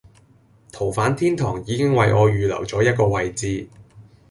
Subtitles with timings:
[0.71, 3.69] 逃犯天堂已經為我預留咗一個位置